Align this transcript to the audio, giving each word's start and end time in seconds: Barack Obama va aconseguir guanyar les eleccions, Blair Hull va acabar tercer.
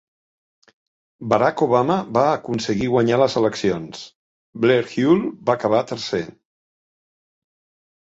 Barack 1.33 1.61
Obama 1.65 1.97
va 2.19 2.23
aconseguir 2.39 2.89
guanyar 2.95 3.21
les 3.25 3.37
eleccions, 3.43 4.03
Blair 4.67 4.83
Hull 4.91 5.25
va 5.31 5.59
acabar 5.61 5.87
tercer. 5.97 6.27